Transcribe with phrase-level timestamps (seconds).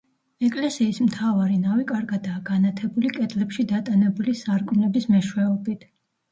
[0.45, 5.89] ეკლესიის მთავარი ნავი კარგადაა განათებული კედლებში დატანებული სარკმლების მეშვეობით.